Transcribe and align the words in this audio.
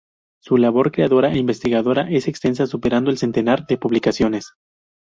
Su 0.41 0.57
labor 0.57 0.91
creadora 0.91 1.31
e 1.31 1.37
investigadora 1.37 2.09
es 2.09 2.27
extensa, 2.27 2.65
superando 2.65 3.11
el 3.11 3.19
centenar 3.19 3.67
de 3.67 3.77
publicaciones. 3.77 4.51